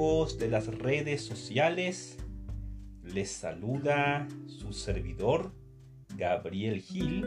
[0.00, 2.16] de las redes sociales,
[3.04, 5.52] les saluda su servidor
[6.16, 7.26] Gabriel Gil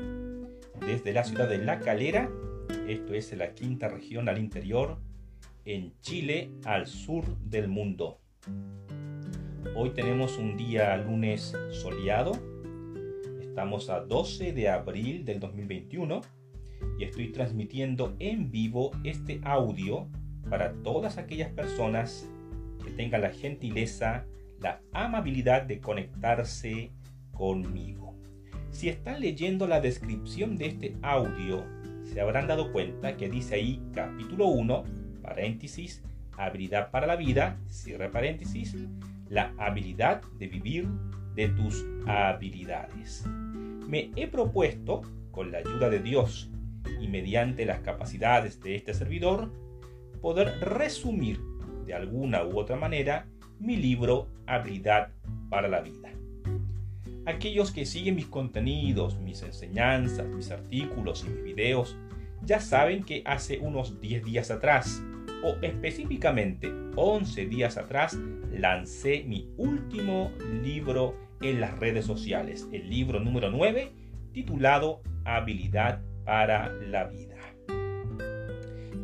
[0.80, 2.32] desde la ciudad de La Calera,
[2.88, 4.98] esto es la quinta región al interior,
[5.66, 8.20] en Chile, al sur del mundo.
[9.76, 12.32] Hoy tenemos un día lunes soleado,
[13.40, 16.22] estamos a 12 de abril del 2021
[16.98, 20.08] y estoy transmitiendo en vivo este audio
[20.50, 22.28] para todas aquellas personas
[22.84, 24.26] que tengan la gentileza,
[24.60, 26.92] la amabilidad de conectarse
[27.32, 28.16] conmigo.
[28.72, 31.66] Si están leyendo la descripción de este audio,
[32.04, 34.84] se habrán dado cuenta que dice ahí capítulo 1,
[35.22, 36.04] paréntesis,
[36.38, 38.76] habilidad para la vida, cierre paréntesis,
[39.30, 40.88] la habilidad de vivir
[41.36, 43.26] de tus habilidades.
[43.88, 46.52] Me he propuesto, con la ayuda de Dios
[47.02, 49.52] y mediante las capacidades de este servidor,
[50.22, 51.40] poder resumir
[51.86, 53.28] de alguna u otra manera
[53.60, 55.10] mi libro Habilidad
[55.50, 56.12] para la Vida.
[57.26, 61.96] Aquellos que siguen mis contenidos, mis enseñanzas, mis artículos y mis videos,
[62.42, 65.02] ya saben que hace unos 10 días atrás,
[65.44, 68.20] o específicamente 11 días atrás,
[68.52, 70.32] lancé mi último
[70.62, 73.92] libro en las redes sociales, el libro número 9,
[74.34, 77.36] titulado Habilidad para la Vida.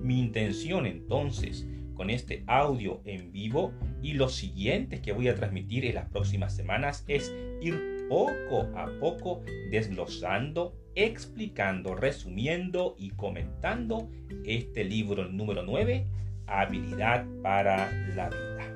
[0.01, 1.67] Mi intención entonces
[1.99, 6.55] con este audio en vivo y los siguientes que voy a transmitir en las próximas
[6.55, 14.09] semanas es ir poco a poco desglosando, explicando, resumiendo y comentando
[14.45, 16.07] este libro número 9,
[16.47, 18.73] Habilidad para la vida.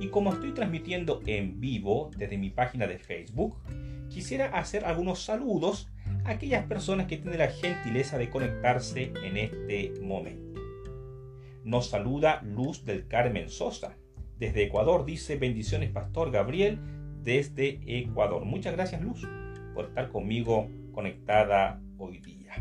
[0.00, 3.58] Y como estoy transmitiendo en vivo desde mi página de Facebook,
[4.08, 5.90] quisiera hacer algunos saludos
[6.24, 10.63] a aquellas personas que tienen la gentileza de conectarse en este momento.
[11.64, 13.96] Nos saluda Luz del Carmen Sosa.
[14.38, 16.78] Desde Ecuador dice bendiciones Pastor Gabriel
[17.22, 18.44] desde Ecuador.
[18.44, 19.26] Muchas gracias Luz
[19.74, 22.52] por estar conmigo conectada hoy día.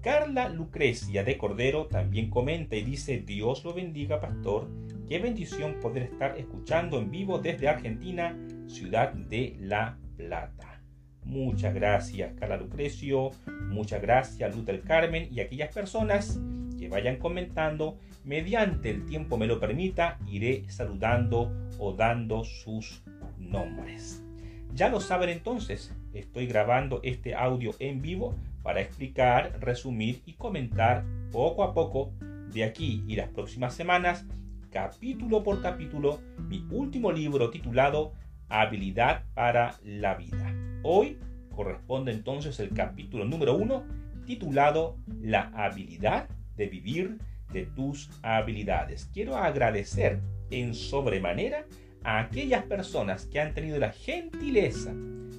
[0.00, 4.68] Carla Lucrecia de Cordero también comenta y dice Dios lo bendiga Pastor.
[5.08, 8.38] Qué bendición poder estar escuchando en vivo desde Argentina,
[8.68, 10.80] ciudad de La Plata.
[11.24, 13.32] Muchas gracias Carla Lucrecio,
[13.70, 16.40] muchas gracias Luz del Carmen y aquellas personas
[16.78, 17.98] que vayan comentando
[18.30, 23.02] mediante el tiempo me lo permita, iré saludando o dando sus
[23.40, 24.24] nombres.
[24.72, 31.04] Ya lo saben entonces, estoy grabando este audio en vivo para explicar, resumir y comentar
[31.32, 32.12] poco a poco
[32.52, 34.24] de aquí y las próximas semanas,
[34.70, 38.12] capítulo por capítulo, mi último libro titulado
[38.48, 40.54] Habilidad para la vida.
[40.84, 41.18] Hoy
[41.50, 43.82] corresponde entonces el capítulo número uno
[44.24, 47.18] titulado La habilidad de vivir
[47.52, 49.10] de tus habilidades.
[49.12, 51.66] Quiero agradecer en sobremanera
[52.02, 54.92] a aquellas personas que han tenido la gentileza,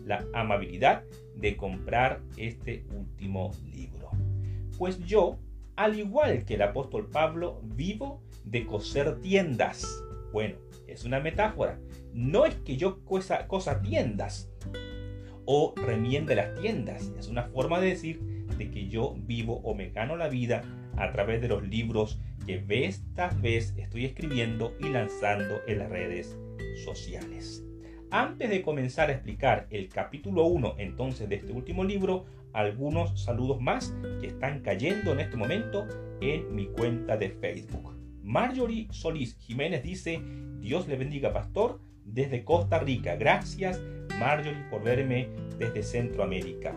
[0.05, 1.03] la amabilidad
[1.35, 4.11] de comprar este último libro.
[4.77, 5.39] Pues yo,
[5.75, 9.85] al igual que el apóstol Pablo, vivo de coser tiendas.
[10.31, 10.55] Bueno,
[10.87, 11.79] es una metáfora.
[12.13, 13.47] No es que yo cosa,
[13.81, 14.49] tiendas
[15.45, 17.11] o remiende las tiendas.
[17.17, 18.19] Es una forma de decir
[18.57, 20.61] de que yo vivo o me gano la vida
[21.01, 23.03] a través de los libros que vez
[23.41, 26.37] vez estoy escribiendo y lanzando en las redes
[26.85, 27.65] sociales.
[28.09, 33.61] Antes de comenzar a explicar el capítulo 1 entonces de este último libro, algunos saludos
[33.61, 35.87] más que están cayendo en este momento
[36.19, 37.97] en mi cuenta de Facebook.
[38.23, 40.21] Marjorie Solís Jiménez dice,
[40.59, 43.15] Dios le bendiga pastor desde Costa Rica.
[43.15, 43.81] Gracias
[44.19, 46.75] Marjorie por verme desde Centroamérica.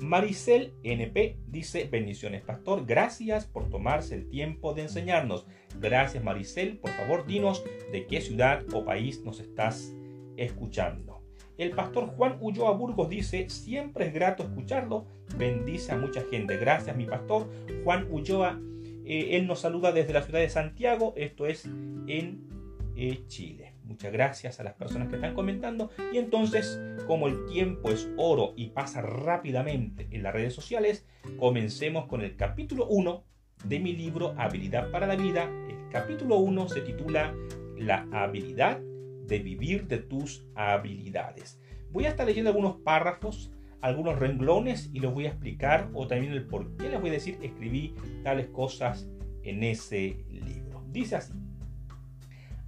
[0.00, 5.46] Maricel NP dice, bendiciones pastor, gracias por tomarse el tiempo de enseñarnos.
[5.78, 7.62] Gracias Maricel, por favor dinos
[7.92, 9.94] de qué ciudad o país nos estás
[10.36, 11.20] escuchando.
[11.58, 15.06] El pastor Juan Ulloa Burgos dice, siempre es grato escucharlo,
[15.36, 16.56] bendice a mucha gente.
[16.56, 17.50] Gracias mi pastor
[17.84, 18.58] Juan Ulloa,
[19.04, 22.48] eh, él nos saluda desde la ciudad de Santiago, esto es en
[22.96, 23.69] eh, Chile.
[23.90, 25.90] Muchas gracias a las personas que están comentando.
[26.12, 31.04] Y entonces, como el tiempo es oro y pasa rápidamente en las redes sociales,
[31.40, 33.24] comencemos con el capítulo 1
[33.64, 35.50] de mi libro Habilidad para la Vida.
[35.68, 37.34] El capítulo 1 se titula
[37.76, 41.60] La habilidad de vivir de tus habilidades.
[41.90, 43.50] Voy a estar leyendo algunos párrafos,
[43.80, 47.14] algunos renglones y los voy a explicar o también el por qué les voy a
[47.14, 49.08] decir escribí tales cosas
[49.42, 50.84] en ese libro.
[50.92, 51.49] Dice así.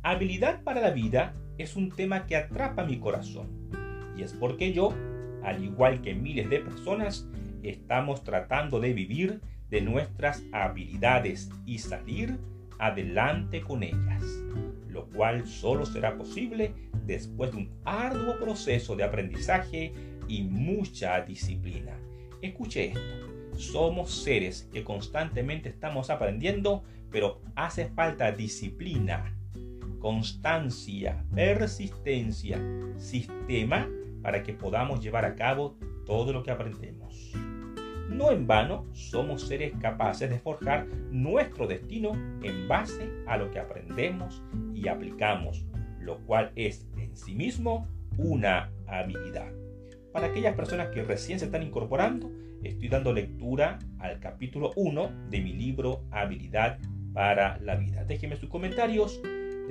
[0.04, 3.46] Habilidad para la vida es un tema que atrapa mi corazón
[4.16, 4.92] y es porque yo,
[5.44, 7.28] al igual que miles de personas,
[7.62, 9.40] estamos tratando de vivir
[9.70, 12.36] de nuestras habilidades y salir
[12.80, 14.22] adelante con ellas.
[14.88, 16.74] lo cual solo será posible
[17.06, 19.92] después de un arduo proceso de aprendizaje
[20.28, 21.96] y mucha disciplina.
[22.42, 29.34] Escuche esto, somos seres que constantemente estamos aprendiendo, pero hace falta disciplina,
[30.02, 32.60] constancia, persistencia,
[32.96, 33.88] sistema
[34.20, 37.32] para que podamos llevar a cabo todo lo que aprendemos.
[38.08, 42.12] No en vano somos seres capaces de forjar nuestro destino
[42.42, 44.42] en base a lo que aprendemos
[44.74, 45.64] y aplicamos,
[46.00, 47.88] lo cual es en sí mismo
[48.18, 49.52] una habilidad.
[50.12, 52.30] Para aquellas personas que recién se están incorporando,
[52.64, 56.78] estoy dando lectura al capítulo 1 de mi libro Habilidad
[57.14, 58.04] para la vida.
[58.04, 59.22] Déjenme sus comentarios,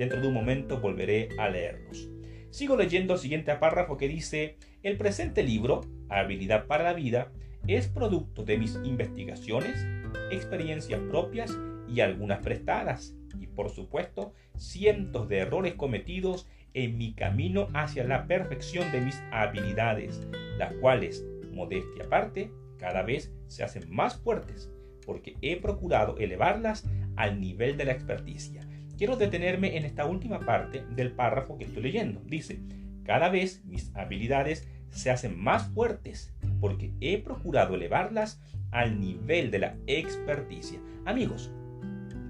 [0.02, 2.10] dentro de un momento volveré a leerlos.
[2.50, 7.30] Sigo leyendo el siguiente párrafo que dice, el presente libro, Habilidad para la vida,
[7.68, 9.86] es producto de mis investigaciones,
[10.32, 11.56] experiencias propias
[11.88, 18.26] y algunas prestadas, y por supuesto cientos de errores cometidos en mi camino hacia la
[18.26, 20.26] perfección de mis habilidades,
[20.58, 24.68] las cuales, modestia aparte, cada vez se hacen más fuertes,
[25.06, 28.66] porque he procurado elevarlas al nivel de la experticia.
[28.96, 32.20] Quiero detenerme en esta última parte del párrafo que estoy leyendo.
[32.26, 32.60] Dice,
[33.04, 38.40] cada vez mis habilidades se hacen más fuertes porque he procurado elevarlas
[38.70, 40.78] al nivel de la experticia.
[41.04, 41.52] Amigos,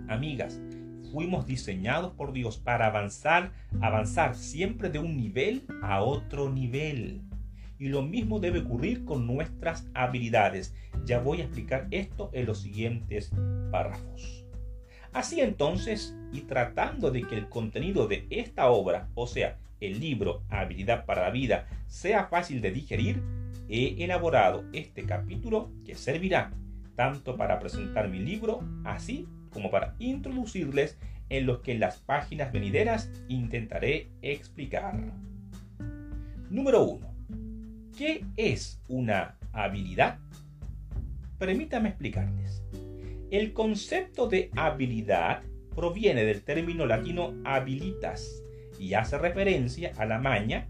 [0.08, 0.60] amigas,
[1.12, 7.22] fuimos diseñados por Dios para avanzar, avanzar siempre de un nivel a otro nivel.
[7.78, 10.74] Y lo mismo debe ocurrir con nuestras habilidades.
[11.04, 13.32] Ya voy a explicar esto en los siguientes
[13.70, 14.41] párrafos.
[15.12, 20.42] Así entonces, y tratando de que el contenido de esta obra, o sea, el libro
[20.48, 23.22] Habilidad para la Vida, sea fácil de digerir,
[23.68, 26.52] he elaborado este capítulo que servirá
[26.96, 30.98] tanto para presentar mi libro, así como para introducirles
[31.28, 34.98] en los que en las páginas venideras intentaré explicar.
[36.50, 37.14] Número 1.
[37.96, 40.18] ¿Qué es una habilidad?
[41.38, 42.62] Permítame explicarles.
[43.32, 45.42] El concepto de habilidad
[45.74, 48.44] proviene del término latino habilitas
[48.78, 50.68] y hace referencia a la maña,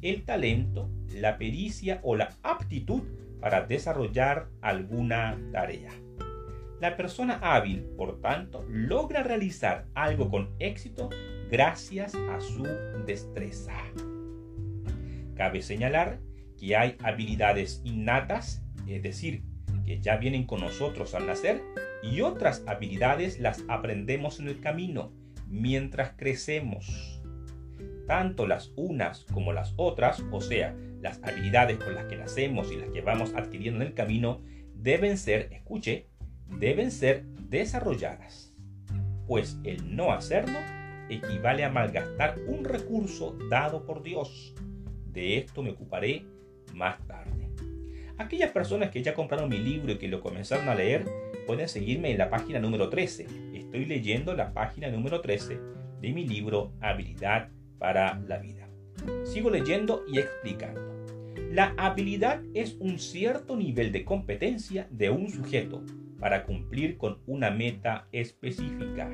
[0.00, 3.02] el talento, la pericia o la aptitud
[3.42, 5.90] para desarrollar alguna tarea.
[6.80, 11.10] La persona hábil, por tanto, logra realizar algo con éxito
[11.50, 12.62] gracias a su
[13.04, 13.76] destreza.
[15.36, 16.20] Cabe señalar
[16.58, 19.42] que hay habilidades innatas, es decir,
[19.84, 21.62] que ya vienen con nosotros al nacer,
[22.02, 25.12] y otras habilidades las aprendemos en el camino
[25.46, 27.22] mientras crecemos.
[28.06, 32.76] Tanto las unas como las otras, o sea, las habilidades con las que nacemos y
[32.76, 34.40] las que vamos adquiriendo en el camino,
[34.74, 36.08] deben ser, escuche,
[36.58, 38.54] deben ser desarrolladas,
[39.26, 40.58] pues el no hacerlo
[41.08, 44.54] equivale a malgastar un recurso dado por Dios.
[45.06, 46.24] De esto me ocuparé
[46.74, 47.37] más tarde.
[48.18, 51.06] Aquellas personas que ya compraron mi libro y que lo comenzaron a leer,
[51.46, 53.26] pueden seguirme en la página número 13.
[53.54, 55.58] Estoy leyendo la página número 13
[56.00, 57.48] de mi libro Habilidad
[57.78, 58.68] para la Vida.
[59.22, 60.80] Sigo leyendo y explicando.
[61.52, 65.84] La habilidad es un cierto nivel de competencia de un sujeto
[66.18, 69.08] para cumplir con una meta específica.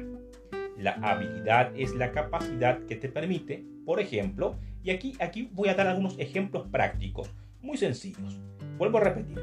[0.79, 5.75] La habilidad es la capacidad que te permite, por ejemplo, y aquí, aquí voy a
[5.75, 7.31] dar algunos ejemplos prácticos,
[7.61, 8.41] muy sencillos.
[8.77, 9.39] Vuelvo a repetir,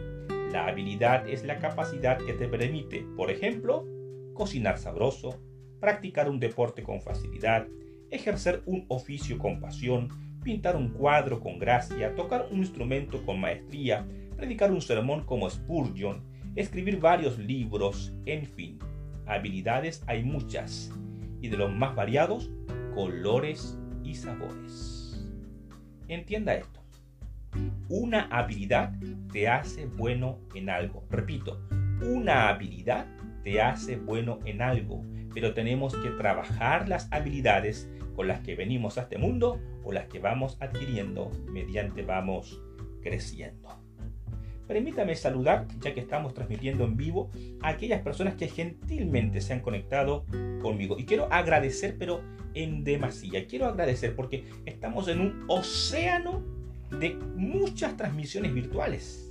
[0.51, 3.85] la habilidad es la capacidad que te permite, por ejemplo,
[4.33, 5.39] cocinar sabroso,
[5.79, 7.67] practicar un deporte con facilidad,
[8.09, 10.09] ejercer un oficio con pasión,
[10.43, 16.21] pintar un cuadro con gracia, tocar un instrumento con maestría, predicar un sermón como Spurgeon,
[16.55, 18.79] escribir varios libros, en fin,
[19.25, 20.91] habilidades hay muchas
[21.39, 22.51] y de los más variados,
[22.93, 25.25] colores y sabores.
[26.09, 26.80] Entienda esto.
[27.89, 28.93] Una habilidad
[29.31, 31.05] te hace bueno en algo.
[31.09, 31.61] Repito,
[32.01, 33.07] una habilidad
[33.43, 35.03] te hace bueno en algo,
[35.33, 40.07] pero tenemos que trabajar las habilidades con las que venimos a este mundo o las
[40.07, 42.61] que vamos adquiriendo mediante vamos
[43.01, 43.81] creciendo.
[44.67, 47.29] Permítame saludar, ya que estamos transmitiendo en vivo,
[47.61, 50.25] a aquellas personas que gentilmente se han conectado
[50.61, 50.97] conmigo.
[50.97, 52.21] Y quiero agradecer, pero
[52.53, 53.47] en demasía.
[53.47, 56.41] Quiero agradecer porque estamos en un océano
[56.99, 59.29] de muchas transmisiones virtuales.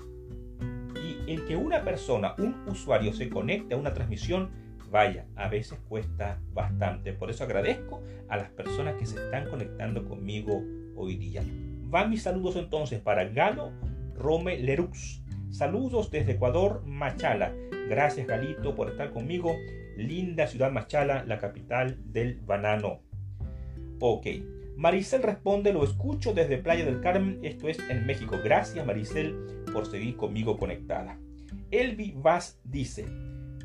[0.95, 4.51] Y el que una persona, un usuario, se conecte a una transmisión,
[4.91, 7.13] vaya, a veces cuesta bastante.
[7.13, 10.63] Por eso agradezco a las personas que se están conectando conmigo
[10.97, 11.43] hoy día.
[11.89, 13.73] Van mis saludos entonces para Galo
[14.15, 17.53] Rome Lerux, Saludos desde Ecuador, Machala.
[17.89, 19.57] Gracias Galito por estar conmigo.
[19.97, 23.01] Linda ciudad Machala, la capital del banano.
[23.99, 24.27] Ok.
[24.81, 28.39] Maricel responde, lo escucho desde Playa del Carmen, esto es en México.
[28.43, 29.37] Gracias Maricel
[29.75, 31.21] por seguir conmigo conectada.
[31.71, 33.05] Elvi Vaz dice,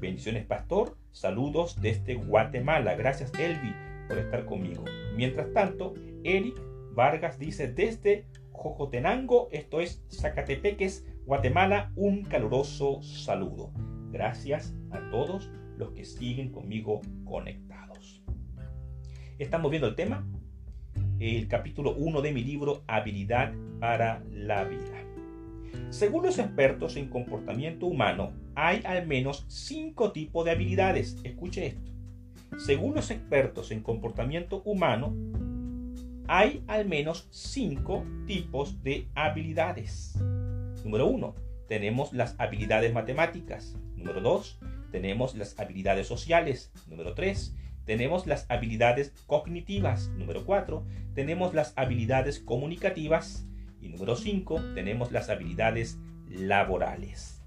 [0.02, 2.96] bendiciones pastor, saludos desde Guatemala.
[2.96, 3.74] Gracias Elvi
[4.10, 4.84] por estar conmigo.
[5.16, 5.94] Mientras tanto,
[6.26, 13.72] Eric Vargas dice desde Jojotenango, esto es Zacatepeques, Guatemala, un caluroso saludo.
[14.12, 18.22] Gracias a todos los que siguen conmigo conectados.
[19.38, 20.26] Estamos viendo el tema,
[21.20, 25.04] el capítulo 1 de mi libro Habilidad para la vida.
[25.90, 31.18] Según los expertos en comportamiento humano, hay al menos cinco tipos de habilidades.
[31.24, 31.92] Escuche esto.
[32.58, 35.14] Según los expertos en comportamiento humano,
[36.28, 40.18] hay al menos cinco tipos de habilidades.
[40.84, 41.36] Número uno,
[41.68, 43.78] tenemos las habilidades matemáticas.
[43.96, 44.60] Número dos,
[44.92, 46.72] tenemos las habilidades sociales.
[46.88, 47.56] Número tres,
[47.86, 50.10] tenemos las habilidades cognitivas.
[50.10, 53.46] Número cuatro, tenemos las habilidades comunicativas.
[53.82, 57.44] Y número cinco, tenemos las habilidades laborales.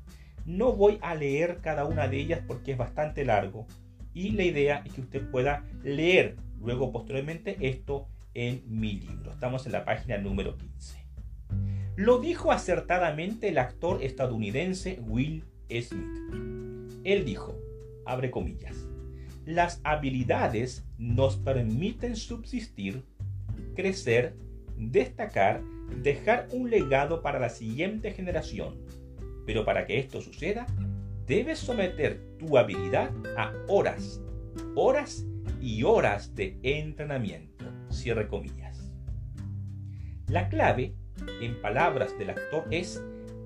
[0.46, 3.66] No voy a leer cada una de ellas porque es bastante largo
[4.14, 9.32] y la idea es que usted pueda leer luego posteriormente esto en mi libro.
[9.32, 10.98] Estamos en la página número 15.
[11.96, 17.04] Lo dijo acertadamente el actor estadounidense Will Smith.
[17.04, 17.58] Él dijo,
[18.06, 18.87] abre comillas,
[19.48, 23.02] las habilidades nos permiten subsistir,
[23.74, 24.34] crecer,
[24.76, 25.62] destacar,
[26.02, 28.76] dejar un legado para la siguiente generación.
[29.46, 30.66] Pero para que esto suceda,
[31.26, 34.20] debes someter tu habilidad a horas,
[34.74, 35.24] horas
[35.62, 37.64] y horas de entrenamiento.
[37.88, 38.92] Cierre comillas.
[40.26, 40.94] La clave,
[41.40, 43.02] en palabras del actor, es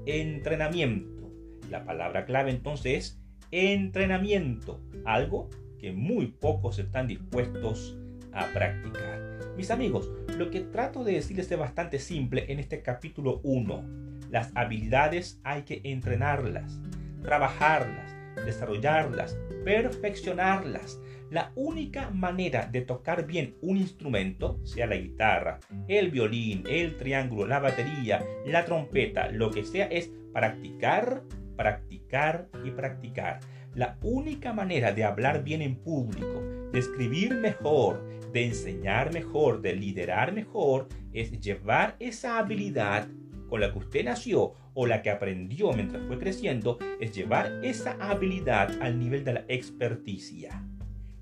[0.07, 1.31] entrenamiento.
[1.71, 3.21] La palabra clave entonces es
[3.53, 5.49] entrenamiento, algo
[5.83, 7.99] que muy pocos están dispuestos
[8.33, 9.21] a practicar.
[9.59, 13.85] Mis amigos, lo que trato de decirles es bastante simple en este capítulo 1.
[14.31, 16.81] Las habilidades hay que entrenarlas
[17.23, 21.01] trabajarlas, desarrollarlas, perfeccionarlas.
[21.31, 27.47] La única manera de tocar bien un instrumento, sea la guitarra, el violín, el triángulo,
[27.47, 31.23] la batería, la trompeta, lo que sea, es practicar,
[31.57, 33.41] practicar y practicar.
[33.75, 39.75] La única manera de hablar bien en público, de escribir mejor, de enseñar mejor, de
[39.75, 43.09] liderar mejor, es llevar esa habilidad
[43.49, 47.93] con la que usted nació o la que aprendió mientras fue creciendo es llevar esa
[48.01, 50.63] habilidad al nivel de la experticia.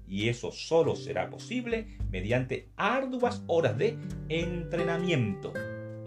[0.09, 3.97] Y eso solo será posible mediante arduas horas de
[4.28, 5.52] entrenamiento.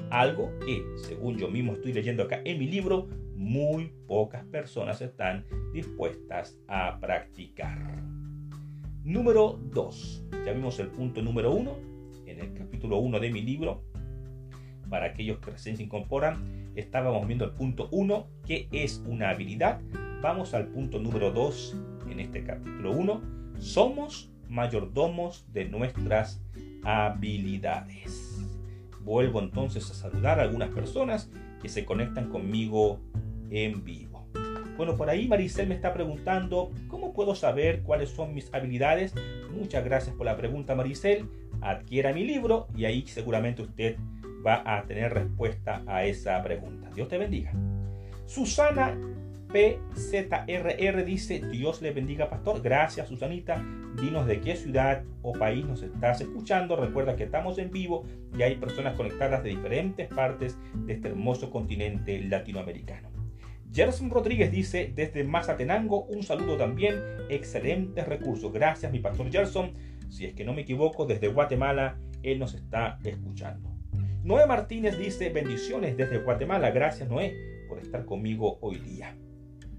[0.09, 3.07] Algo que, según yo mismo estoy leyendo acá en mi libro,
[3.43, 8.01] muy pocas personas están dispuestas a practicar.
[9.03, 10.27] Número 2.
[10.45, 11.77] Ya vimos el punto número 1
[12.25, 13.83] en el capítulo 1 de mi libro,
[14.89, 19.81] para aquellos que recién se incorporan, estábamos viendo el punto 1, que es una habilidad.
[20.21, 21.75] Vamos al punto número 2
[22.09, 23.21] en este capítulo 1.
[23.57, 26.43] Somos mayordomos de nuestras
[26.83, 28.39] habilidades.
[29.03, 31.31] Vuelvo entonces a saludar a algunas personas
[31.61, 32.99] que se conectan conmigo
[33.53, 34.27] en vivo.
[34.75, 39.13] Bueno, por ahí Maricel me está preguntando, ¿cómo puedo saber cuáles son mis habilidades?
[39.51, 41.29] Muchas gracias por la pregunta Maricel.
[41.61, 43.97] Adquiera mi libro y ahí seguramente usted
[44.45, 46.89] va a tener respuesta a esa pregunta.
[46.95, 47.53] Dios te bendiga.
[48.25, 48.97] Susana
[49.53, 52.61] PZRR dice, Dios le bendiga, pastor.
[52.61, 53.63] Gracias, Susanita.
[54.01, 56.75] Dinos de qué ciudad o país nos estás escuchando.
[56.75, 58.03] Recuerda que estamos en vivo
[58.35, 63.12] y hay personas conectadas de diferentes partes de este hermoso continente latinoamericano.
[63.73, 66.95] Gerson Rodríguez dice, desde Mazatenango, un saludo también.
[67.29, 68.53] Excelentes recursos.
[68.53, 69.73] Gracias, mi pastor Gerson.
[70.09, 73.71] Si es que no me equivoco, desde Guatemala, él nos está escuchando.
[74.23, 76.69] Noé Martínez dice bendiciones desde Guatemala.
[76.69, 77.35] Gracias Noé
[77.67, 79.17] por estar conmigo hoy día.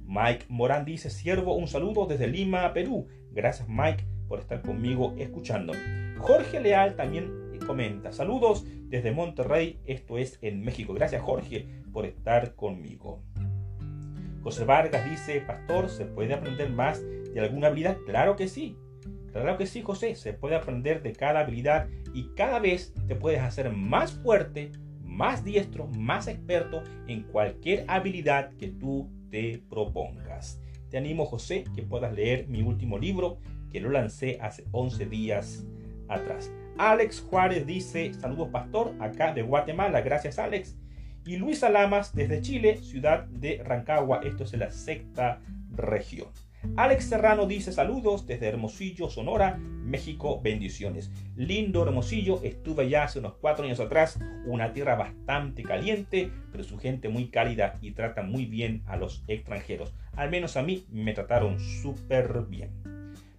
[0.07, 3.07] Mike Morán dice siervo un saludo desde Lima, Perú.
[3.31, 5.73] Gracias Mike por estar conmigo escuchando.
[6.19, 9.81] Jorge Leal también comenta saludos desde Monterrey.
[9.87, 10.95] Esto es en México.
[10.95, 13.23] Gracias Jorge por estar conmigo.
[14.45, 17.97] José Vargas dice, pastor, ¿se puede aprender más de alguna habilidad?
[18.05, 18.77] Claro que sí.
[19.33, 23.41] Claro que sí, José, se puede aprender de cada habilidad y cada vez te puedes
[23.41, 24.71] hacer más fuerte,
[25.03, 30.61] más diestro, más experto en cualquier habilidad que tú te propongas.
[30.91, 33.39] Te animo, José, que puedas leer mi último libro
[33.73, 35.67] que lo lancé hace 11 días
[36.09, 36.53] atrás.
[36.77, 40.77] Alex Juárez dice, saludos pastor, acá de Guatemala, gracias Alex.
[41.27, 45.41] Y Luisa Lamas desde Chile, ciudad de Rancagua, esto es en la sexta
[45.71, 46.29] región.
[46.77, 51.11] Alex Serrano dice saludos desde Hermosillo, Sonora, México, bendiciones.
[51.35, 56.79] Lindo Hermosillo, estuve ya hace unos cuatro años atrás, una tierra bastante caliente, pero su
[56.79, 59.95] gente muy cálida y trata muy bien a los extranjeros.
[60.17, 62.71] Al menos a mí me trataron súper bien.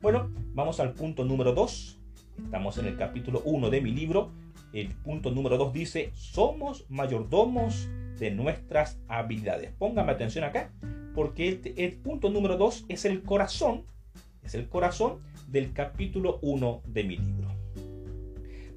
[0.01, 1.99] Bueno, vamos al punto número 2.
[2.45, 4.31] Estamos en el capítulo 1 de mi libro.
[4.75, 7.87] El punto número 2 dice, somos mayordomos
[8.19, 9.71] de nuestras habilidades.
[9.71, 10.69] Póngame atención acá,
[11.13, 13.85] porque el, punto número 2 es el corazón,
[14.43, 17.47] es el corazón del capítulo 1 de mi libro.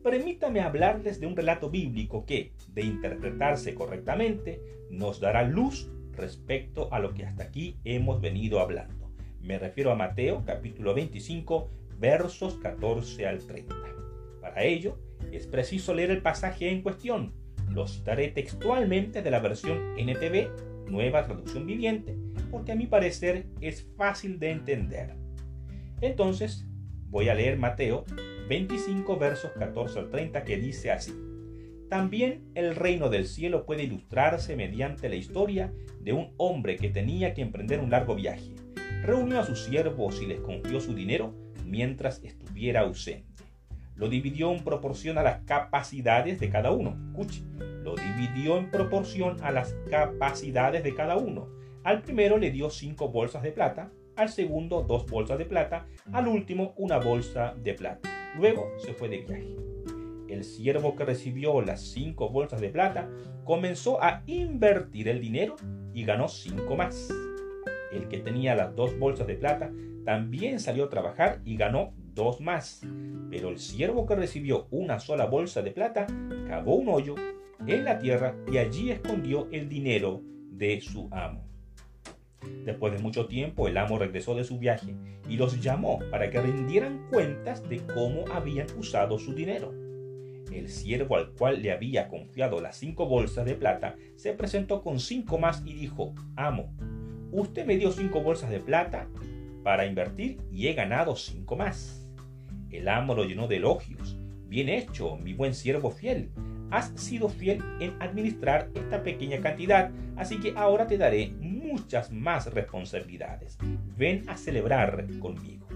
[0.05, 7.00] Permítame hablarles de un relato bíblico que, de interpretarse correctamente, nos dará luz respecto a
[7.00, 9.11] lo que hasta aquí hemos venido hablando.
[9.40, 13.75] Me refiero a Mateo capítulo 25 versos 14 al 30.
[14.40, 14.97] Para ello,
[15.33, 17.35] es preciso leer el pasaje en cuestión.
[17.71, 22.17] Lo citaré textualmente de la versión NTV, Nueva Traducción Viviente,
[22.51, 25.15] porque a mi parecer es fácil de entender.
[26.01, 26.67] Entonces,
[27.11, 28.05] voy a leer Mateo
[28.49, 31.13] 25 versos 14 al 30 que dice así.
[31.91, 37.35] También el reino del cielo puede ilustrarse mediante la historia de un hombre que tenía
[37.35, 38.55] que emprender un largo viaje.
[39.03, 41.35] Reunió a sus siervos y les confió su dinero
[41.65, 43.28] mientras estuviera ausente.
[43.99, 46.97] Lo dividió en proporción a las capacidades de cada uno.
[47.09, 47.43] Escuche,
[47.83, 51.49] lo dividió en proporción a las capacidades de cada uno.
[51.83, 56.28] Al primero le dio cinco bolsas de plata, al segundo dos bolsas de plata, al
[56.28, 58.09] último una bolsa de plata.
[58.37, 59.57] Luego se fue de viaje.
[60.28, 63.09] El siervo que recibió las cinco bolsas de plata
[63.45, 65.57] comenzó a invertir el dinero
[65.93, 67.09] y ganó cinco más.
[67.90, 69.73] El que tenía las dos bolsas de plata
[70.05, 72.83] también salió a trabajar y ganó dos más.
[73.31, 76.07] Pero el siervo que recibió una sola bolsa de plata
[76.47, 77.15] cavó un hoyo
[77.67, 80.21] en la tierra y allí escondió el dinero
[80.51, 81.47] de su amo.
[82.64, 84.95] Después de mucho tiempo el amo regresó de su viaje
[85.29, 89.73] y los llamó para que rindieran cuentas de cómo habían usado su dinero.
[90.53, 94.99] El siervo al cual le había confiado las cinco bolsas de plata se presentó con
[94.99, 96.73] cinco más y dijo, Amo,
[97.33, 99.09] usted me dio cinco bolsas de plata
[99.62, 101.98] para invertir y he ganado cinco más.
[102.70, 104.18] El amo lo llenó de elogios.
[104.46, 106.31] Bien hecho, mi buen siervo fiel.
[106.70, 112.52] Has sido fiel en administrar esta pequeña cantidad, así que ahora te daré muchas más
[112.52, 113.59] responsabilidades.
[113.96, 115.66] Ven a celebrar conmigo.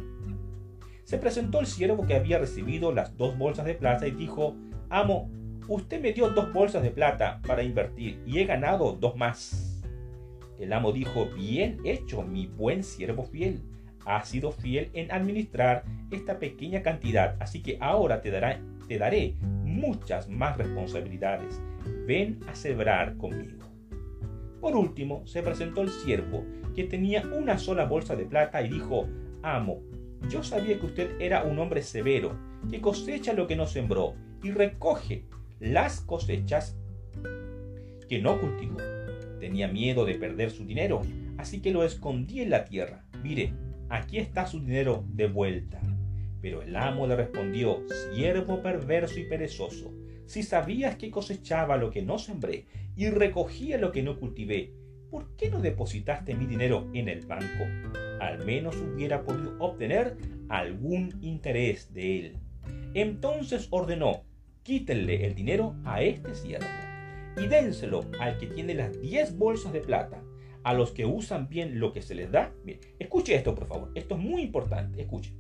[1.05, 4.55] Se presentó el siervo que había recibido las dos bolsas de plata y dijo,
[4.90, 5.31] Amo,
[5.68, 9.83] usted me dio dos bolsas de plata para invertir y he ganado dos más.
[10.59, 13.62] El amo dijo, bien hecho, mi buen siervo fiel
[14.05, 18.31] has sido fiel en administrar esta pequeña cantidad, así que ahora te,
[18.88, 21.61] te daré muchas más responsabilidades.
[22.07, 23.62] Ven a celebrar conmigo.
[24.61, 29.09] Por último, se presentó el siervo, que tenía una sola bolsa de plata, y dijo,
[29.43, 29.83] Amo,
[30.29, 32.37] yo sabía que usted era un hombre severo,
[32.71, 35.25] que cosecha lo que no sembró, y recoge
[35.59, 36.77] las cosechas
[38.09, 38.79] que no cultivó.
[39.41, 41.03] Tenía miedo de perder su dinero,
[41.38, 43.05] así que lo escondí en la tierra.
[43.23, 43.53] Mire,
[43.92, 45.78] aquí está su dinero de vuelta.
[46.40, 47.83] Pero el amo le respondió,
[48.14, 49.92] siervo perverso y perezoso,
[50.24, 52.64] si sabías que cosechaba lo que no sembré
[52.96, 54.72] y recogía lo que no cultivé,
[55.11, 57.64] ¿por qué no depositaste mi dinero en el banco?
[58.18, 60.16] Al menos hubiera podido obtener
[60.48, 62.37] algún interés de él.
[62.94, 64.22] Entonces ordenó,
[64.62, 66.66] quítenle el dinero a este siervo
[67.37, 70.22] y dénselo al que tiene las diez bolsas de plata
[70.64, 72.53] a los que usan bien lo que se les da.
[72.98, 73.90] escuche esto, por favor.
[73.94, 75.01] Esto es muy importante.
[75.01, 75.35] Escuche.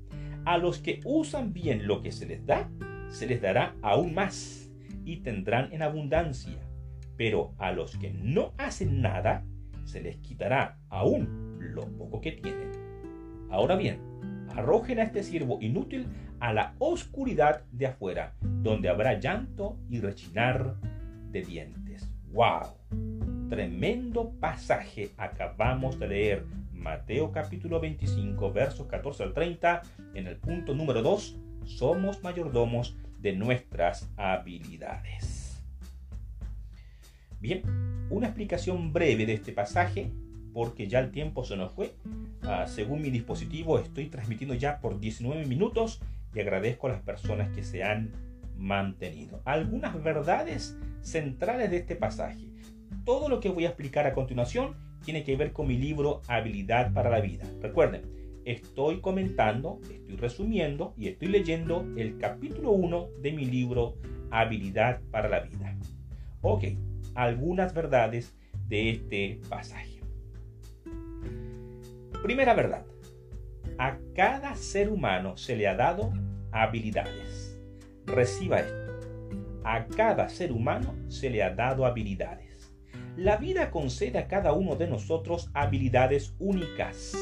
[0.44, 2.68] A los que usan bien lo que se les da,
[3.08, 4.70] se les dará aún más
[5.04, 6.58] y tendrán en abundancia.
[7.16, 9.44] Pero a los que no hacen nada,
[9.84, 12.72] se les quitará aún lo poco que tienen.
[13.50, 14.00] Ahora bien,
[14.56, 16.06] arrojen a este siervo inútil
[16.40, 20.76] a la oscuridad de afuera, donde habrá llanto y rechinar
[21.30, 22.10] de dientes.
[22.32, 23.11] ¡Wow!
[23.52, 26.46] Tremendo pasaje acabamos de leer.
[26.72, 29.82] Mateo capítulo 25, versos 14 al 30,
[30.14, 31.36] en el punto número 2,
[31.66, 35.62] somos mayordomos de nuestras habilidades.
[37.40, 37.60] Bien,
[38.08, 40.10] una explicación breve de este pasaje,
[40.54, 41.92] porque ya el tiempo se nos fue.
[42.44, 46.00] Ah, según mi dispositivo, estoy transmitiendo ya por 19 minutos
[46.34, 48.12] y agradezco a las personas que se han
[48.56, 49.42] mantenido.
[49.44, 52.51] Algunas verdades centrales de este pasaje
[53.04, 56.92] todo lo que voy a explicar a continuación tiene que ver con mi libro Habilidad
[56.92, 57.44] para la Vida.
[57.60, 58.02] Recuerden,
[58.44, 63.96] estoy comentando, estoy resumiendo y estoy leyendo el capítulo 1 de mi libro
[64.30, 65.76] Habilidad para la Vida.
[66.42, 66.64] Ok,
[67.14, 68.34] algunas verdades
[68.68, 70.00] de este pasaje.
[72.22, 72.84] Primera verdad,
[73.78, 76.12] a cada ser humano se le ha dado
[76.52, 77.58] habilidades.
[78.06, 78.92] Reciba esto.
[79.64, 82.51] A cada ser humano se le ha dado habilidades.
[83.16, 87.12] La vida concede a cada uno de nosotros habilidades únicas.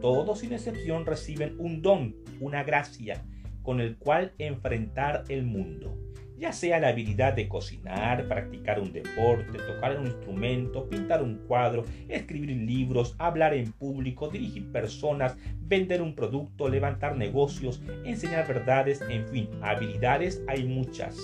[0.00, 3.24] Todos sin excepción reciben un don, una gracia,
[3.62, 5.96] con el cual enfrentar el mundo
[6.38, 11.84] ya sea la habilidad de cocinar, practicar un deporte, tocar un instrumento, pintar un cuadro,
[12.08, 19.26] escribir libros, hablar en público, dirigir personas, vender un producto, levantar negocios, enseñar verdades, en
[19.28, 21.18] fin, habilidades hay muchas.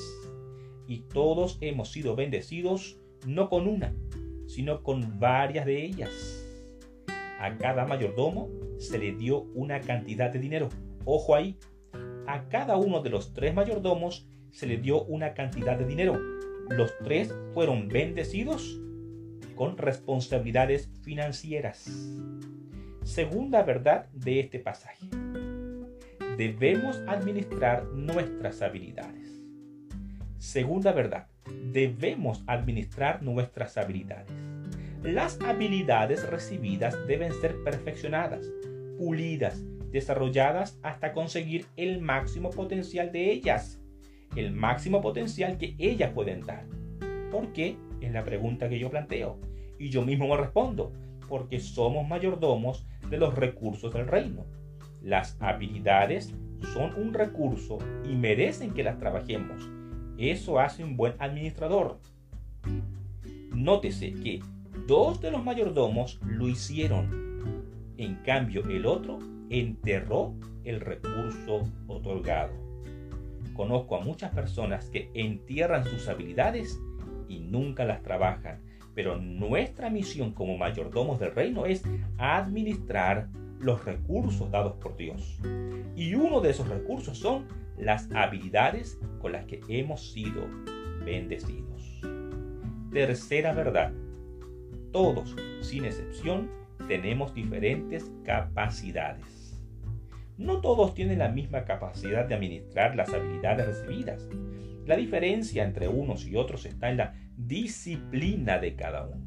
[0.86, 3.94] Y todos hemos sido bendecidos no con una,
[4.46, 6.10] sino con varias de ellas.
[7.38, 10.68] A cada mayordomo se le dio una cantidad de dinero.
[11.04, 11.58] Ojo ahí,
[12.26, 16.18] a cada uno de los tres mayordomos se le dio una cantidad de dinero.
[16.70, 18.80] Los tres fueron bendecidos
[19.56, 21.90] con responsabilidades financieras.
[23.02, 25.06] Segunda verdad de este pasaje.
[26.36, 29.42] Debemos administrar nuestras habilidades.
[30.38, 31.31] Segunda verdad.
[31.72, 34.30] Debemos administrar nuestras habilidades.
[35.02, 38.46] Las habilidades recibidas deben ser perfeccionadas,
[38.98, 43.82] pulidas, desarrolladas hasta conseguir el máximo potencial de ellas
[44.36, 46.64] el máximo potencial que ellas pueden dar.
[47.30, 47.76] ¿Por qué?
[48.00, 49.38] Es la pregunta que yo planteo.
[49.78, 50.92] Y yo mismo me respondo,
[51.28, 54.44] porque somos mayordomos de los recursos del reino.
[55.02, 56.34] Las habilidades
[56.72, 59.68] son un recurso y merecen que las trabajemos.
[60.18, 61.98] Eso hace un buen administrador.
[63.54, 64.40] Nótese que
[64.86, 67.32] dos de los mayordomos lo hicieron.
[67.96, 69.18] En cambio, el otro
[69.50, 72.52] enterró el recurso otorgado.
[73.54, 76.80] Conozco a muchas personas que entierran sus habilidades
[77.28, 78.60] y nunca las trabajan,
[78.94, 81.82] pero nuestra misión como mayordomos del reino es
[82.18, 83.28] administrar
[83.60, 85.38] los recursos dados por Dios.
[85.94, 87.46] Y uno de esos recursos son
[87.84, 90.46] las habilidades con las que hemos sido
[91.04, 92.00] bendecidos.
[92.92, 93.92] Tercera verdad.
[94.92, 96.50] Todos, sin excepción,
[96.86, 99.60] tenemos diferentes capacidades.
[100.38, 104.28] No todos tienen la misma capacidad de administrar las habilidades recibidas.
[104.86, 109.24] La diferencia entre unos y otros está en la disciplina de cada uno.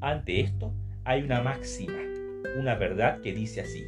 [0.00, 1.98] Ante esto hay una máxima,
[2.58, 3.84] una verdad que dice así.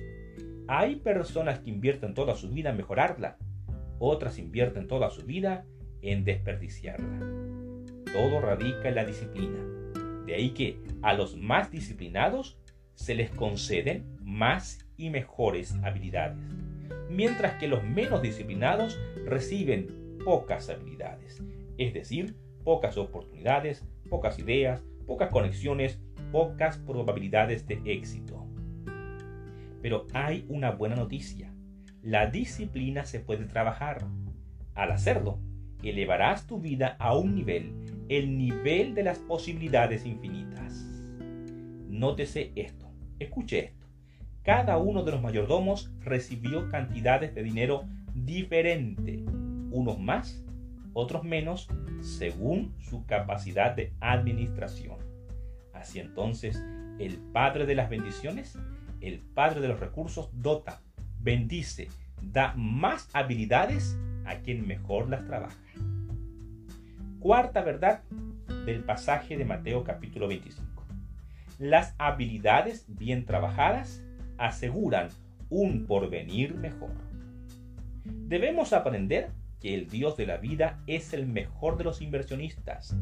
[0.66, 3.38] Hay personas que invierten toda su vida en mejorarla,
[3.98, 5.66] otras invierten toda su vida
[6.02, 7.20] en desperdiciarla.
[8.12, 9.58] Todo radica en la disciplina.
[10.26, 12.58] De ahí que a los más disciplinados
[12.94, 16.38] se les conceden más y mejores habilidades,
[17.08, 21.42] mientras que los menos disciplinados reciben pocas habilidades,
[21.78, 22.34] es decir,
[22.64, 26.00] pocas oportunidades, pocas ideas, pocas conexiones,
[26.32, 28.44] pocas probabilidades de éxito.
[29.80, 31.47] Pero hay una buena noticia.
[32.08, 34.06] La disciplina se puede trabajar.
[34.74, 35.38] Al hacerlo,
[35.82, 37.72] elevarás tu vida a un nivel,
[38.08, 40.86] el nivel de las posibilidades infinitas.
[41.88, 43.78] Nótese esto, escuche esto
[44.48, 49.22] cada uno de los mayordomos recibió cantidades de dinero diferente,
[49.70, 50.42] unos más,
[50.94, 51.68] otros menos,
[52.00, 54.96] según su capacidad de administración.
[55.74, 56.64] Así entonces,
[56.98, 58.58] el Padre de las bendiciones,
[59.02, 60.80] el Padre de los recursos, dota,
[61.20, 61.88] bendice,
[62.22, 65.56] da más habilidades a quien mejor las trabaja.
[67.20, 68.02] Cuarta verdad
[68.64, 70.84] del pasaje de Mateo capítulo 25.
[71.58, 74.04] Las habilidades bien trabajadas
[74.36, 75.08] aseguran
[75.50, 76.92] un porvenir mejor.
[78.04, 82.96] Debemos aprender que el Dios de la vida es el mejor de los inversionistas.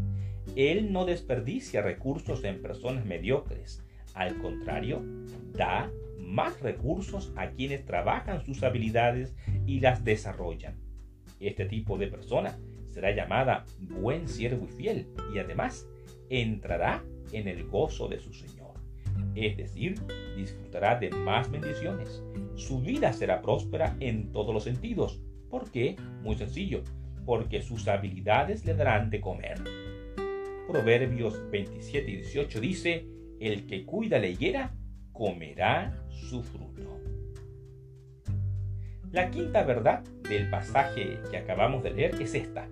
[0.55, 3.83] Él no desperdicia recursos en personas mediocres.
[4.14, 5.02] Al contrario,
[5.52, 9.35] da más recursos a quienes trabajan sus habilidades
[9.66, 10.79] y las desarrollan.
[11.40, 15.87] Este tipo de persona será llamada buen siervo y fiel y además
[16.31, 18.66] entrará en el gozo de su Señor
[19.37, 19.94] es decir,
[20.35, 22.22] disfrutará de más bendiciones.
[22.55, 25.20] Su vida será próspera en todos los sentidos.
[25.50, 25.96] ¿Por qué?
[26.22, 26.83] Muy sencillo,
[27.26, 29.59] porque sus habilidades le darán de comer.
[30.68, 33.07] Proverbios 27 y 18 dice,
[33.38, 34.74] el que cuida la higuera,
[35.16, 37.00] comerá su fruto.
[39.12, 42.68] La quinta verdad del pasaje que acabamos de leer es esta.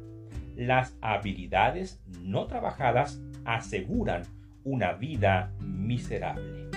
[0.56, 4.24] Las habilidades no trabajadas aseguran
[4.62, 6.68] una vida miserable.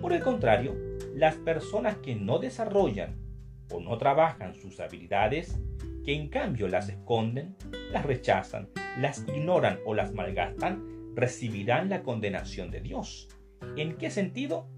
[0.00, 0.74] Por el contrario,
[1.14, 3.16] las personas que no desarrollan
[3.70, 5.60] o no trabajan sus habilidades,
[6.04, 7.56] que en cambio las esconden,
[7.92, 13.28] las rechazan, las ignoran o las malgastan, recibirán la condenación de Dios.
[13.76, 14.68] ¿En qué sentido?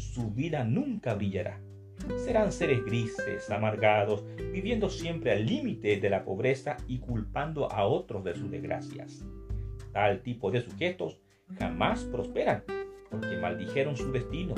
[0.00, 1.60] su vida nunca brillará.
[2.16, 8.24] Serán seres grises, amargados, viviendo siempre al límite de la pobreza y culpando a otros
[8.24, 9.24] de sus desgracias.
[9.92, 11.20] Tal tipo de sujetos
[11.58, 12.64] jamás prosperan,
[13.10, 14.54] porque maldijeron su destino,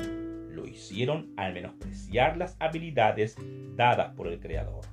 [0.49, 3.35] lo hicieron al menospreciar las habilidades
[3.75, 4.85] dadas por el Creador.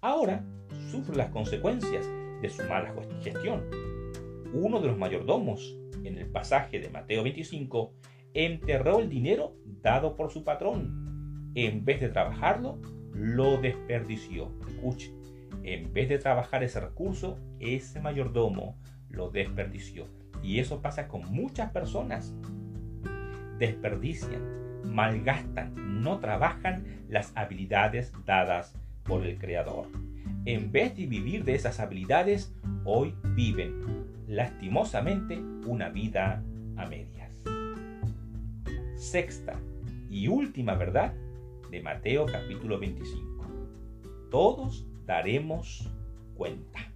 [0.00, 0.44] Ahora
[0.90, 2.06] sufre las consecuencias
[2.42, 3.62] de su mala gestión.
[4.52, 7.92] Uno de los mayordomos, en el pasaje de Mateo 25,
[8.34, 11.52] enterró el dinero dado por su patrón.
[11.54, 12.80] En vez de trabajarlo,
[13.14, 14.52] lo desperdició.
[14.68, 15.12] Escuche,
[15.62, 18.76] en vez de trabajar ese recurso, ese mayordomo
[19.08, 20.06] lo desperdició.
[20.42, 22.34] Y eso pasa con muchas personas.
[23.58, 29.86] Desperdician, malgastan, no trabajan las habilidades dadas por el Creador.
[30.44, 32.52] En vez de vivir de esas habilidades,
[32.84, 33.80] hoy viven
[34.26, 36.42] lastimosamente una vida
[36.76, 37.23] a medias.
[39.04, 39.60] Sexta
[40.08, 41.14] y última verdad
[41.70, 43.46] de Mateo capítulo 25.
[44.30, 45.92] Todos daremos
[46.34, 46.90] cuenta.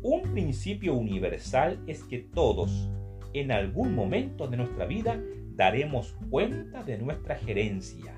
[0.00, 2.88] Un principio universal es que todos,
[3.34, 5.20] en algún momento de nuestra vida,
[5.56, 8.14] daremos cuenta de nuestra gerencia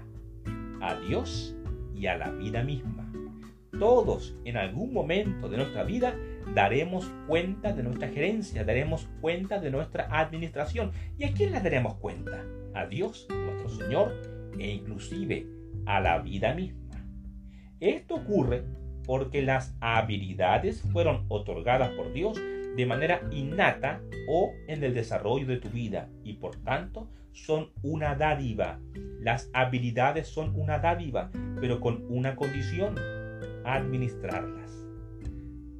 [0.83, 1.57] a Dios
[1.97, 3.11] y a la vida misma.
[3.79, 6.14] Todos, en algún momento de nuestra vida,
[6.54, 10.92] daremos cuenta de nuestra gerencia, daremos cuenta de nuestra administración.
[11.18, 12.44] ¿Y a quién le daremos cuenta?
[12.74, 14.12] A Dios, nuestro Señor,
[14.59, 15.46] e inclusive
[15.87, 17.04] a la vida misma.
[17.80, 18.64] Esto ocurre
[19.07, 22.40] porque las habilidades fueron otorgadas por Dios
[22.76, 28.14] de manera innata o en el desarrollo de tu vida y por tanto son una
[28.14, 28.80] dádiva.
[29.20, 31.30] Las habilidades son una dádiva,
[31.61, 32.94] pero con una condición,
[33.64, 34.84] administrarlas.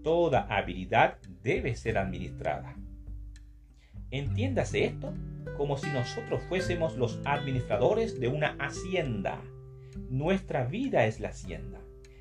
[0.05, 2.77] Toda habilidad debe ser administrada.
[4.11, 5.13] Entiéndase esto
[5.57, 9.43] como si nosotros fuésemos los administradores de una hacienda.
[10.11, 11.81] Nuestra vida es la hacienda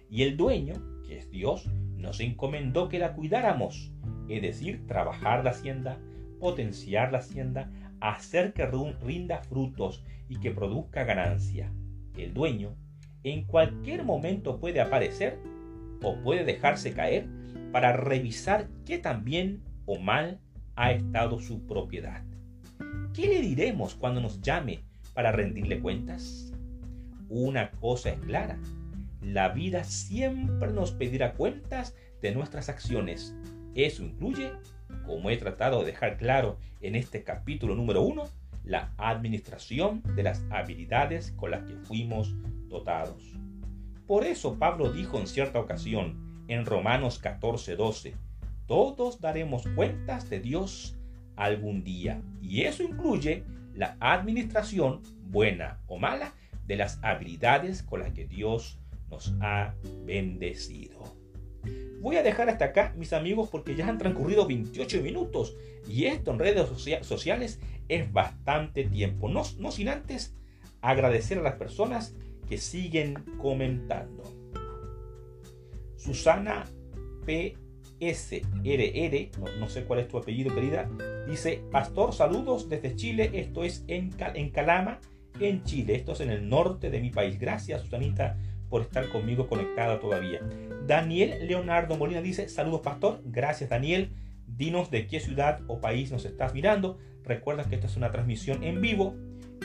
[0.09, 0.73] y el dueño
[1.05, 3.91] que es Dios, nos encomendó que la cuidáramos,
[4.27, 5.99] es decir, trabajar la hacienda,
[6.39, 11.71] potenciar la hacienda, hacer que rinda frutos y que produzca ganancia.
[12.17, 12.75] El dueño
[13.23, 15.39] en cualquier momento puede aparecer
[16.01, 17.27] o puede dejarse caer
[17.73, 20.39] para revisar qué tan bien o mal
[20.75, 22.23] ha estado su propiedad.
[23.15, 24.83] ¿Qué le diremos cuando nos llame
[25.15, 26.53] para rendirle cuentas?
[27.29, 28.59] Una cosa es clara,
[29.21, 33.35] la vida siempre nos pedirá cuentas de nuestras acciones.
[33.73, 34.51] Eso incluye,
[35.07, 38.25] como he tratado de dejar claro en este capítulo número uno,
[38.63, 42.35] la administración de las habilidades con las que fuimos
[42.67, 43.33] dotados.
[44.05, 48.13] Por eso Pablo dijo en cierta ocasión en Romanos 14:12,
[48.65, 50.95] todos daremos cuentas de Dios
[51.35, 52.21] algún día.
[52.41, 56.33] Y eso incluye la administración, buena o mala,
[56.65, 58.79] de las habilidades con las que Dios
[59.09, 59.73] nos ha
[60.05, 61.03] bendecido.
[61.99, 65.55] Voy a dejar hasta acá, mis amigos, porque ya han transcurrido 28 minutos
[65.87, 66.67] y esto en redes
[67.01, 69.29] sociales es bastante tiempo.
[69.29, 70.35] No, no sin antes
[70.81, 72.15] agradecer a las personas
[72.47, 74.23] que siguen comentando.
[76.03, 76.65] Susana
[77.25, 80.89] PSRR, no, no sé cuál es tu apellido, querida,
[81.27, 83.31] dice: Pastor, saludos desde Chile.
[83.33, 84.99] Esto es en, en Calama,
[85.39, 85.95] en Chile.
[85.95, 87.39] Esto es en el norte de mi país.
[87.39, 88.37] Gracias, Susanita
[88.73, 90.39] por estar conmigo conectada todavía.
[90.87, 94.15] Daniel Leonardo Molina dice, saludos pastor, gracias Daniel,
[94.47, 96.97] dinos de qué ciudad o país nos estás mirando.
[97.23, 99.15] Recuerda que esta es una transmisión en vivo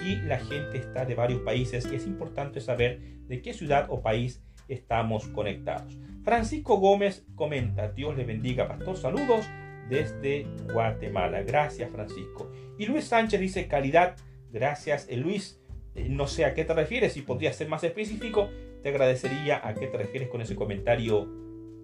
[0.07, 4.43] y la gente está de varios países es importante saber de qué ciudad o país
[4.69, 5.99] estamos conectados.
[6.23, 9.47] Francisco Gómez comenta, Dios le bendiga, pastor, saludos
[9.89, 11.43] desde Guatemala.
[11.43, 12.51] Gracias, Francisco.
[12.79, 14.17] Y Luis Sánchez dice, calidad,
[14.51, 15.61] gracias, eh, Luis.
[15.95, 18.51] Eh, no sé a qué te refieres, si podría ser más específico,
[18.83, 21.27] te agradecería a qué te refieres con ese comentario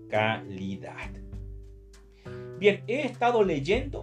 [0.09, 1.11] calidad.
[2.59, 4.03] Bien, he estado leyendo,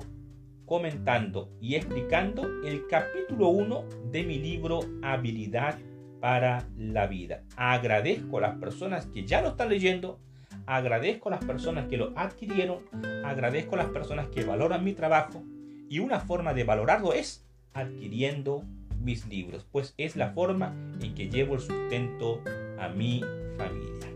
[0.66, 5.78] comentando y explicando el capítulo 1 de mi libro Habilidad
[6.22, 7.44] para la vida.
[7.58, 10.20] Agradezco a las personas que ya lo están leyendo,
[10.68, 12.84] agradezco a las personas que lo adquirieron,
[13.26, 15.44] agradezco a las personas que valoran mi trabajo
[15.90, 18.64] y una forma de valorarlo es adquiriendo
[19.02, 22.42] mis libros, pues es la forma en que llevo el sustento
[22.80, 23.22] a mi
[23.58, 24.08] familia.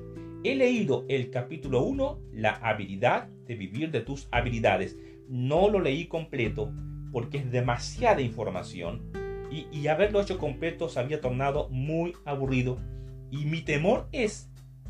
[0.44, 4.96] He leído el capítulo 1, la habilidad de vivir de tus habilidades.
[5.28, 6.72] No lo leí completo
[7.12, 12.78] porque es demasiada información y, haberlo hecho completo se había tornado muy aburrido.
[13.32, 14.50] Y mi temor es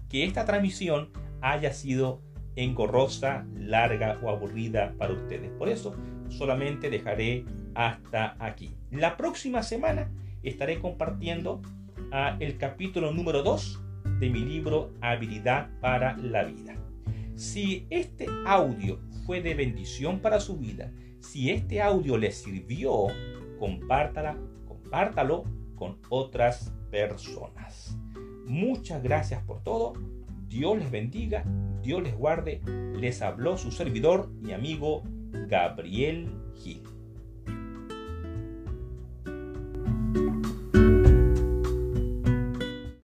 [0.09, 1.09] que esta transmisión
[1.41, 2.21] haya sido
[2.55, 5.51] engorrosa, larga o aburrida para ustedes.
[5.51, 5.95] Por eso
[6.29, 8.75] solamente dejaré hasta aquí.
[8.91, 10.09] La próxima semana
[10.43, 11.61] estaré compartiendo
[12.11, 13.81] ah, el capítulo número 2
[14.19, 16.75] de mi libro Habilidad para la Vida.
[17.35, 23.07] Si este audio fue de bendición para su vida, si este audio le sirvió,
[23.59, 24.37] compártala,
[24.67, 25.43] compártalo
[25.75, 27.97] con otras personas.
[28.45, 29.93] Muchas gracias por todo.
[30.47, 31.43] Dios les bendiga,
[31.81, 32.61] Dios les guarde.
[32.99, 35.03] Les habló su servidor y amigo
[35.47, 36.94] Gabriel Gil.